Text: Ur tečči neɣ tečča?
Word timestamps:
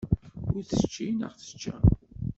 Ur 0.55 0.61
tečči 0.69 1.07
neɣ 1.11 1.31
tečča? 1.37 1.75